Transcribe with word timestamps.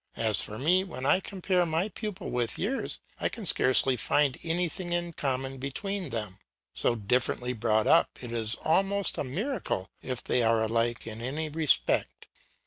As 0.17 0.41
for 0.41 0.57
me, 0.57 0.83
when 0.83 1.05
I 1.05 1.19
compare 1.19 1.63
my 1.63 1.87
pupil 1.87 2.31
with 2.31 2.57
yours, 2.57 3.01
I 3.19 3.29
can 3.29 3.45
scarcely 3.45 3.95
find 3.95 4.35
anything 4.41 4.93
in 4.93 5.13
common 5.13 5.59
between 5.59 6.09
them. 6.09 6.39
So 6.73 6.95
differently 6.95 7.53
brought 7.53 7.85
up, 7.85 8.17
it 8.19 8.31
is 8.31 8.55
almost 8.63 9.19
a 9.19 9.23
miracle 9.23 9.91
if 10.01 10.23
they 10.23 10.41
are 10.41 10.63
alike 10.63 11.05
in 11.05 11.21
any 11.21 11.49
respect. 11.49 12.25